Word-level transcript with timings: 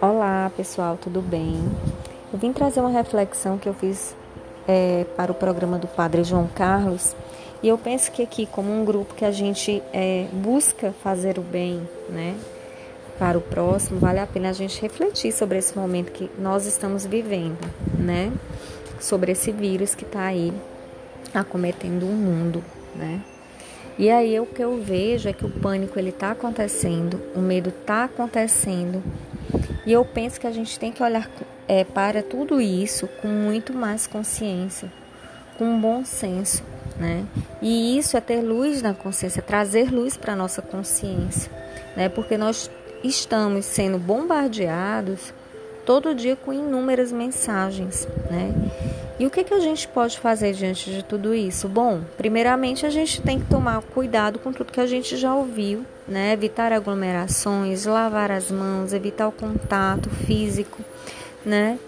Olá 0.00 0.52
pessoal, 0.56 0.96
tudo 0.96 1.20
bem? 1.20 1.58
Eu 2.32 2.38
vim 2.38 2.52
trazer 2.52 2.80
uma 2.80 2.90
reflexão 2.90 3.58
que 3.58 3.68
eu 3.68 3.74
fiz 3.74 4.14
é, 4.68 5.04
para 5.16 5.32
o 5.32 5.34
programa 5.34 5.78
do 5.78 5.88
Padre 5.88 6.22
João 6.24 6.46
Carlos 6.46 7.16
e 7.62 7.68
eu 7.68 7.78
penso 7.78 8.12
que 8.12 8.22
aqui, 8.22 8.46
como 8.46 8.72
um 8.72 8.84
grupo 8.84 9.14
que 9.14 9.24
a 9.24 9.30
gente 9.30 9.82
é, 9.92 10.28
busca 10.32 10.92
fazer 11.02 11.38
o 11.38 11.42
bem, 11.42 11.88
né, 12.08 12.36
para 13.18 13.38
o 13.38 13.40
próximo, 13.40 13.98
vale 13.98 14.20
a 14.20 14.26
pena 14.26 14.50
a 14.50 14.52
gente 14.52 14.80
refletir 14.80 15.32
sobre 15.32 15.58
esse 15.58 15.76
momento 15.76 16.12
que 16.12 16.30
nós 16.38 16.66
estamos 16.66 17.06
vivendo, 17.06 17.58
né, 17.98 18.32
sobre 19.00 19.32
esse 19.32 19.50
vírus 19.50 19.94
que 19.94 20.04
está 20.04 20.26
aí 20.26 20.52
acometendo 21.34 22.04
o 22.04 22.12
mundo, 22.12 22.62
né. 22.94 23.20
E 23.98 24.10
aí 24.10 24.38
o 24.40 24.46
que 24.46 24.62
eu 24.62 24.80
vejo 24.82 25.28
é 25.28 25.32
que 25.32 25.44
o 25.44 25.50
pânico 25.50 25.98
ele 25.98 26.10
está 26.10 26.30
acontecendo, 26.30 27.20
o 27.34 27.40
medo 27.40 27.68
está 27.68 28.04
acontecendo 28.04 29.02
e 29.84 29.92
eu 29.92 30.04
penso 30.04 30.40
que 30.40 30.46
a 30.46 30.52
gente 30.52 30.78
tem 30.78 30.92
que 30.92 31.02
olhar 31.02 31.28
é, 31.66 31.84
para 31.84 32.22
tudo 32.22 32.60
isso 32.60 33.08
com 33.20 33.28
muito 33.28 33.72
mais 33.72 34.06
consciência, 34.06 34.92
com 35.58 35.80
bom 35.80 36.04
senso, 36.04 36.62
né? 36.98 37.26
E 37.60 37.98
isso 37.98 38.16
é 38.16 38.20
ter 38.20 38.40
luz 38.40 38.80
na 38.80 38.94
consciência, 38.94 39.42
trazer 39.42 39.92
luz 39.92 40.16
para 40.16 40.34
a 40.34 40.36
nossa 40.36 40.62
consciência, 40.62 41.50
né? 41.96 42.08
Porque 42.08 42.36
nós 42.36 42.70
estamos 43.02 43.64
sendo 43.64 43.98
bombardeados 43.98 45.34
todo 45.84 46.14
dia 46.14 46.36
com 46.36 46.52
inúmeras 46.52 47.10
mensagens, 47.10 48.06
né? 48.30 48.52
E 49.22 49.26
o 49.26 49.30
que, 49.30 49.44
que 49.44 49.54
a 49.54 49.60
gente 49.60 49.86
pode 49.86 50.18
fazer 50.18 50.52
diante 50.52 50.90
de 50.90 51.04
tudo 51.04 51.32
isso? 51.32 51.68
Bom, 51.68 52.00
primeiramente 52.16 52.84
a 52.84 52.90
gente 52.90 53.22
tem 53.22 53.38
que 53.38 53.46
tomar 53.46 53.80
cuidado 53.80 54.36
com 54.40 54.52
tudo 54.52 54.72
que 54.72 54.80
a 54.80 54.86
gente 54.86 55.16
já 55.16 55.32
ouviu, 55.32 55.86
né? 56.08 56.32
Evitar 56.32 56.72
aglomerações, 56.72 57.86
lavar 57.86 58.32
as 58.32 58.50
mãos, 58.50 58.92
evitar 58.92 59.28
o 59.28 59.30
contato 59.30 60.10
físico, 60.10 60.82
né? 61.46 61.78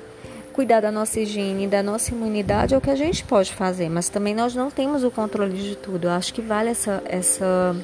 Cuidar 0.53 0.83
da 0.83 0.93
nossa 0.93 1.19
higiene, 1.19 1.67
da 1.67 1.83
nossa 1.83 2.13
imunidade 2.13 2.73
é 2.73 2.79
o 2.79 2.81
que 2.81 2.91
a 2.91 2.95
gente 2.95 3.25
pode 3.25 3.53
fazer, 3.53 3.89
mas 3.89 4.09
também 4.09 4.33
nós 4.33 4.55
não 4.55 4.71
temos 4.71 5.03
o 5.03 5.11
controle 5.11 5.61
de 5.61 5.75
tudo. 5.75 6.05
Eu 6.05 6.13
acho 6.13 6.33
que 6.33 6.41
vale 6.41 6.71
essa, 6.71 7.03
essa 7.05 7.75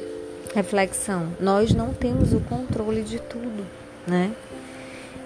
reflexão. 0.55 1.27
Nós 1.41 1.75
não 1.75 1.93
temos 1.93 2.33
o 2.33 2.39
controle 2.39 3.03
de 3.03 3.19
tudo, 3.19 3.67
né? 4.07 4.31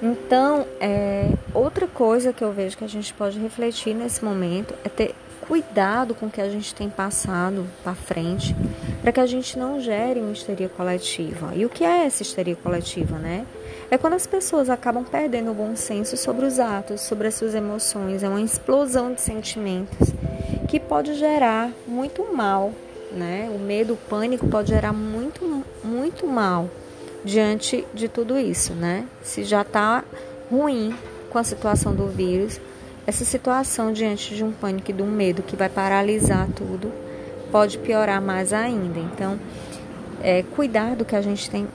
Então, 0.03 0.67
é, 0.81 1.31
outra 1.53 1.87
coisa 1.87 2.33
que 2.33 2.43
eu 2.43 2.53
vejo 2.53 2.77
que 2.77 2.85
a 2.85 2.89
gente 2.89 3.13
pode 3.15 3.39
refletir 3.39 3.95
nesse 3.95 4.25
momento 4.25 4.75
é 4.85 4.89
ter 4.89 5.15
cuidado 5.47 6.15
com 6.15 6.27
o 6.27 6.31
que 6.31 6.41
a 6.41 6.49
gente 6.49 6.75
tem 6.75 6.89
passado 6.89 7.67
para 7.83 7.95
frente, 7.95 8.57
para 9.03 9.13
que 9.13 9.21
a 9.21 9.27
gente 9.27 9.59
não 9.59 9.81
gere 9.81 10.21
uma 10.21 10.33
histeria 10.33 10.69
coletiva. 10.69 11.53
E 11.55 11.65
o 11.65 11.69
que 11.69 11.85
é 11.85 12.07
essa 12.07 12.23
histeria 12.23 12.57
coletiva, 12.57 13.19
né? 13.19 13.47
É 13.91 13.99
quando 13.99 14.15
as 14.15 14.27
pessoas 14.27 14.71
acabam 14.71 15.05
perdendo 15.05 15.51
o 15.51 15.55
bom 15.55 15.77
senso 15.77 16.17
sobre 16.17 16.47
os 16.47 16.59
atos, 16.59 17.03
sobre 17.03 17.29
as 17.29 17.35
suas 17.35 17.55
emoções, 17.55 18.23
é 18.23 18.29
uma 18.29 18.41
explosão 18.41 19.13
de 19.13 19.21
sentimentos 19.21 20.09
que 20.69 20.81
pode 20.81 21.15
gerar 21.15 21.71
muito 21.87 22.35
mal, 22.35 22.73
né? 23.13 23.51
O 23.55 23.59
medo, 23.59 23.95
o 23.95 23.97
pânico 23.97 24.49
pode 24.49 24.71
gerar 24.71 24.93
muito, 24.93 25.65
muito 25.85 26.27
mal 26.27 26.69
diante 27.25 27.85
de 27.95 28.09
tudo 28.09 28.39
isso, 28.39 28.73
né? 28.75 29.07
Se 29.23 29.45
já 29.45 29.63
está 29.63 30.05
ruim 30.51 30.95
com 31.31 31.39
a 31.39 31.45
situação 31.45 31.95
do 31.95 32.07
vírus, 32.07 32.61
essa 33.07 33.25
situação 33.25 33.93
diante 33.93 34.35
de 34.35 34.45
um 34.45 34.53
pânico 34.53 34.91
e 34.91 34.95
de 34.95 35.03
um 35.03 35.11
medo 35.11 35.43
que 35.43 35.57
vai 35.57 35.69
paralisar 35.69 36.49
tudo 36.55 36.93
pode 37.51 37.79
piorar 37.79 38.21
mais 38.21 38.53
ainda. 38.53 38.99
Então, 38.99 39.39
é, 40.23 40.43
cuidar 40.43 40.97
do 40.97 41.05
que 41.05 41.15
a 41.15 41.21
gente 41.21 41.51
tem, 41.51 41.69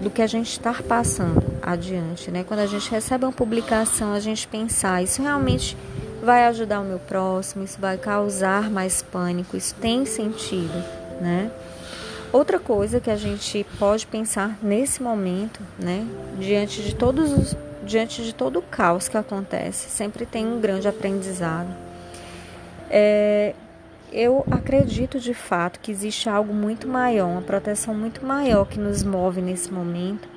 do 0.00 0.10
que 0.10 0.22
a 0.22 0.26
gente 0.26 0.50
está 0.50 0.72
passando 0.72 1.42
adiante, 1.62 2.30
né? 2.30 2.44
Quando 2.46 2.60
a 2.60 2.66
gente 2.66 2.90
recebe 2.90 3.24
uma 3.24 3.32
publicação, 3.32 4.12
a 4.12 4.20
gente 4.20 4.46
pensar 4.46 5.02
isso 5.02 5.22
realmente 5.22 5.76
vai 6.22 6.46
ajudar 6.46 6.80
o 6.80 6.84
meu 6.84 6.98
próximo, 6.98 7.64
isso 7.64 7.78
vai 7.80 7.96
causar 7.96 8.70
mais 8.70 9.02
pânico, 9.02 9.56
isso 9.56 9.74
tem 9.76 10.04
sentido, 10.04 10.84
né? 11.20 11.50
Outra 12.32 12.58
coisa 12.58 13.00
que 13.00 13.10
a 13.10 13.16
gente 13.16 13.64
pode 13.78 14.06
pensar 14.06 14.58
nesse 14.62 15.02
momento, 15.02 15.60
né, 15.78 16.06
diante 16.38 16.82
de 16.82 16.94
todos 16.94 17.32
os, 17.32 17.56
diante 17.84 18.22
de 18.22 18.34
todo 18.34 18.58
o 18.58 18.62
caos 18.62 19.08
que 19.08 19.16
acontece, 19.16 19.88
sempre 19.88 20.26
tem 20.26 20.46
um 20.46 20.60
grande 20.60 20.88
aprendizado. 20.88 21.68
É, 22.90 23.54
eu 24.12 24.44
acredito 24.50 25.18
de 25.18 25.34
fato 25.34 25.80
que 25.80 25.90
existe 25.90 26.28
algo 26.28 26.52
muito 26.52 26.86
maior, 26.88 27.26
uma 27.26 27.42
proteção 27.42 27.94
muito 27.94 28.24
maior 28.24 28.66
que 28.66 28.78
nos 28.78 29.02
move 29.02 29.40
nesse 29.40 29.72
momento 29.72 30.28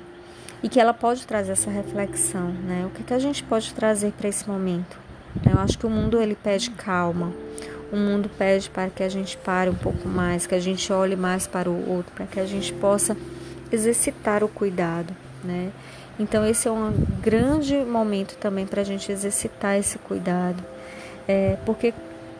e 0.62 0.68
que 0.68 0.80
ela 0.80 0.92
pode 0.92 1.26
trazer 1.26 1.52
essa 1.52 1.70
reflexão, 1.70 2.48
né? 2.48 2.84
O 2.86 2.90
que, 2.90 3.02
que 3.02 3.14
a 3.14 3.18
gente 3.18 3.42
pode 3.42 3.72
trazer 3.72 4.12
para 4.12 4.28
esse 4.28 4.48
momento? 4.48 4.98
Eu 5.48 5.58
acho 5.60 5.78
que 5.78 5.86
o 5.86 5.90
mundo 5.90 6.20
ele 6.20 6.34
pede 6.34 6.70
calma, 6.70 7.32
o 7.92 7.96
mundo 7.96 8.30
pede 8.38 8.70
para 8.70 8.88
que 8.88 9.02
a 9.02 9.08
gente 9.08 9.36
pare 9.36 9.70
um 9.70 9.74
pouco 9.74 10.08
mais, 10.08 10.46
que 10.46 10.54
a 10.54 10.60
gente 10.60 10.92
olhe 10.92 11.16
mais 11.16 11.46
para 11.46 11.68
o 11.68 11.90
outro, 11.90 12.12
para 12.14 12.26
que 12.26 12.38
a 12.38 12.46
gente 12.46 12.72
possa 12.74 13.16
exercitar 13.72 14.44
o 14.44 14.48
cuidado, 14.48 15.14
né? 15.42 15.70
Então 16.18 16.46
esse 16.46 16.68
é 16.68 16.70
um 16.70 16.92
grande 17.20 17.76
momento 17.76 18.36
também 18.36 18.66
para 18.66 18.82
a 18.82 18.84
gente 18.84 19.10
exercitar 19.10 19.78
esse 19.78 19.98
cuidado, 19.98 20.62
é, 21.26 21.56
porque 21.64 21.94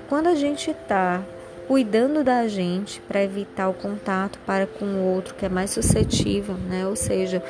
quando 0.08 0.26
a 0.26 0.34
gente 0.34 0.70
está 0.70 1.22
cuidando 1.66 2.24
da 2.24 2.48
gente 2.48 3.00
para 3.02 3.22
evitar 3.22 3.68
o 3.68 3.72
contato 3.72 4.40
para 4.44 4.66
com 4.66 4.84
o 4.84 5.04
outro 5.14 5.34
que 5.34 5.46
é 5.46 5.48
mais 5.48 5.70
suscetível, 5.70 6.56
né? 6.56 6.86
Ou 6.86 6.96
seja, 6.96 7.42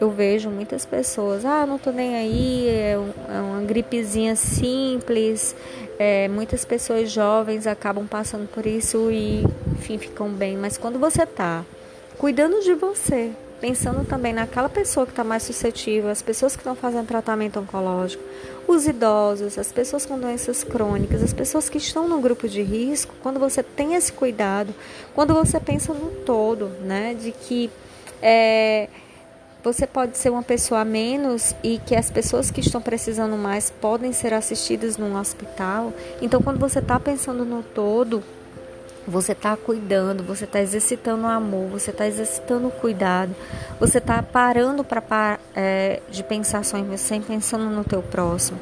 eu 0.00 0.10
vejo 0.10 0.48
muitas 0.48 0.86
pessoas, 0.86 1.44
ah, 1.44 1.66
não 1.66 1.78
tô 1.78 1.90
nem 1.90 2.16
aí, 2.16 2.68
é, 2.68 2.92
é 2.92 3.40
uma 3.40 3.60
gripezinha 3.62 4.34
simples. 4.34 5.54
É, 5.98 6.26
muitas 6.28 6.64
pessoas 6.64 7.10
jovens 7.10 7.66
acabam 7.66 8.06
passando 8.06 8.48
por 8.48 8.64
isso 8.64 9.10
e, 9.10 9.44
enfim, 9.72 9.98
ficam 9.98 10.30
bem. 10.30 10.56
Mas 10.56 10.78
quando 10.78 10.98
você 10.98 11.26
tá 11.26 11.62
cuidando 12.16 12.60
de 12.62 12.74
você, 12.74 13.32
pensando 13.60 14.06
também 14.06 14.32
naquela 14.32 14.70
pessoa 14.70 15.04
que 15.04 15.12
está 15.12 15.22
mais 15.22 15.42
suscetível, 15.42 16.08
as 16.08 16.22
pessoas 16.22 16.56
que 16.56 16.60
estão 16.60 16.74
fazendo 16.74 17.06
tratamento 17.06 17.60
oncológico, 17.60 18.24
os 18.66 18.86
idosos, 18.86 19.58
as 19.58 19.70
pessoas 19.70 20.06
com 20.06 20.18
doenças 20.18 20.64
crônicas, 20.64 21.22
as 21.22 21.34
pessoas 21.34 21.68
que 21.68 21.76
estão 21.76 22.08
no 22.08 22.18
grupo 22.20 22.48
de 22.48 22.62
risco, 22.62 23.14
quando 23.22 23.38
você 23.38 23.62
tem 23.62 23.94
esse 23.94 24.10
cuidado, 24.10 24.74
quando 25.14 25.34
você 25.34 25.60
pensa 25.60 25.92
no 25.92 26.10
todo, 26.24 26.68
né, 26.82 27.12
de 27.12 27.32
que 27.32 27.70
é, 28.22 28.88
você 29.62 29.86
pode 29.86 30.16
ser 30.16 30.30
uma 30.30 30.42
pessoa 30.42 30.80
a 30.80 30.84
menos 30.84 31.54
e 31.62 31.78
que 31.78 31.94
as 31.94 32.10
pessoas 32.10 32.50
que 32.50 32.60
estão 32.60 32.80
precisando 32.80 33.36
mais 33.36 33.70
podem 33.70 34.12
ser 34.12 34.32
assistidas 34.32 34.96
num 34.96 35.18
hospital. 35.18 35.92
Então, 36.22 36.40
quando 36.40 36.58
você 36.58 36.78
está 36.78 36.98
pensando 36.98 37.44
no 37.44 37.62
todo, 37.62 38.22
você 39.10 39.32
está 39.32 39.56
cuidando, 39.56 40.22
você 40.22 40.44
está 40.44 40.60
exercitando 40.60 41.24
o 41.24 41.26
amor, 41.26 41.68
você 41.68 41.90
está 41.90 42.06
exercitando 42.06 42.68
o 42.68 42.70
cuidado, 42.70 43.34
você 43.78 43.98
está 43.98 44.22
parando 44.22 44.84
para 44.84 45.38
é, 45.54 46.00
de 46.08 46.22
pensar 46.22 46.64
só 46.64 46.78
em 46.78 46.84
você, 46.84 47.20
pensando 47.20 47.64
no 47.64 47.84
teu 47.84 48.02
próximo. 48.02 48.58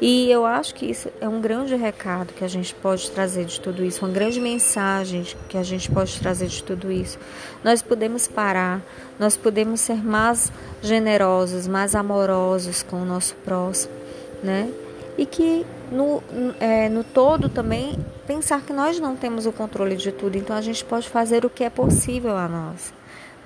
E 0.00 0.28
eu 0.30 0.44
acho 0.44 0.74
que 0.74 0.86
isso 0.86 1.08
é 1.20 1.28
um 1.28 1.40
grande 1.40 1.76
recado 1.76 2.32
que 2.32 2.44
a 2.44 2.48
gente 2.48 2.74
pode 2.74 3.10
trazer 3.12 3.44
de 3.44 3.60
tudo 3.60 3.84
isso, 3.84 4.04
uma 4.04 4.12
grande 4.12 4.40
mensagem 4.40 5.24
que 5.48 5.56
a 5.56 5.62
gente 5.62 5.90
pode 5.90 6.18
trazer 6.18 6.48
de 6.48 6.62
tudo 6.62 6.90
isso. 6.90 7.18
Nós 7.62 7.80
podemos 7.80 8.26
parar, 8.26 8.82
nós 9.18 9.36
podemos 9.36 9.80
ser 9.80 10.04
mais 10.04 10.50
generosos, 10.82 11.68
mais 11.68 11.94
amorosos 11.94 12.82
com 12.82 13.02
o 13.02 13.04
nosso 13.04 13.36
próximo, 13.44 13.94
né? 14.42 14.68
E 15.16 15.24
que 15.24 15.64
no, 15.92 16.22
é, 16.58 16.88
no 16.88 17.04
todo 17.04 17.48
também 17.48 17.98
pensar 18.26 18.62
que 18.62 18.72
nós 18.72 18.98
não 18.98 19.14
temos 19.14 19.46
o 19.46 19.52
controle 19.52 19.96
de 19.96 20.10
tudo, 20.10 20.36
então 20.36 20.56
a 20.56 20.60
gente 20.60 20.84
pode 20.84 21.08
fazer 21.08 21.44
o 21.44 21.50
que 21.50 21.62
é 21.62 21.70
possível 21.70 22.36
a 22.36 22.48
nós, 22.48 22.92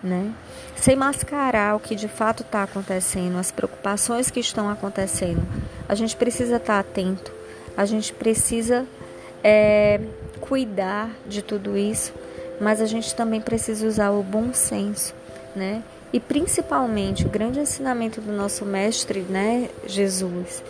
né? 0.02 0.32
Sem 0.76 0.94
mascarar 0.94 1.74
o 1.74 1.80
que 1.80 1.94
de 1.96 2.08
fato 2.08 2.42
está 2.42 2.62
acontecendo, 2.62 3.36
as 3.38 3.50
preocupações 3.50 4.30
que 4.30 4.40
estão 4.40 4.70
acontecendo. 4.70 5.42
A 5.88 5.94
gente 5.94 6.16
precisa 6.16 6.56
estar 6.56 6.74
tá 6.74 6.78
atento, 6.80 7.32
a 7.76 7.84
gente 7.84 8.12
precisa 8.12 8.86
é, 9.42 10.00
cuidar 10.40 11.10
de 11.26 11.42
tudo 11.42 11.76
isso, 11.76 12.12
mas 12.60 12.80
a 12.80 12.86
gente 12.86 13.14
também 13.14 13.40
precisa 13.40 13.86
usar 13.86 14.10
o 14.10 14.22
bom 14.22 14.52
senso, 14.52 15.14
né? 15.54 15.82
E 16.12 16.20
principalmente 16.20 17.26
o 17.26 17.28
grande 17.28 17.58
ensinamento 17.58 18.20
do 18.20 18.32
nosso 18.32 18.64
mestre, 18.64 19.20
né, 19.20 19.68
Jesus, 19.86 20.62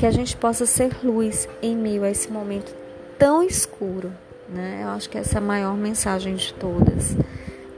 que 0.00 0.06
a 0.06 0.10
gente 0.10 0.34
possa 0.34 0.64
ser 0.64 0.96
luz 1.04 1.46
em 1.60 1.76
meio 1.76 2.04
a 2.04 2.10
esse 2.10 2.32
momento 2.32 2.74
tão 3.18 3.42
escuro, 3.42 4.10
né? 4.48 4.80
Eu 4.82 4.88
acho 4.88 5.10
que 5.10 5.18
essa 5.18 5.34
é 5.34 5.38
a 5.38 5.42
maior 5.42 5.76
mensagem 5.76 6.36
de 6.36 6.54
todas. 6.54 7.14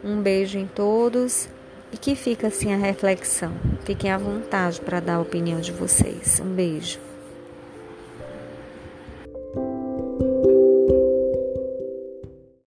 Um 0.04 0.22
beijo 0.22 0.56
em 0.56 0.68
todos 0.68 1.48
e 1.92 1.96
que 1.96 2.14
fica 2.14 2.46
assim 2.46 2.72
a 2.72 2.76
reflexão. 2.76 3.52
Fiquem 3.84 4.12
à 4.12 4.18
vontade 4.18 4.80
para 4.80 5.00
dar 5.00 5.16
a 5.16 5.20
opinião 5.20 5.60
de 5.60 5.72
vocês. 5.72 6.38
Um 6.38 6.54
beijo. 6.54 7.11